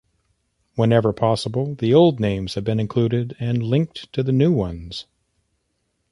[0.73, 5.05] Wherever possible, the old names have been included and linked to the new ones.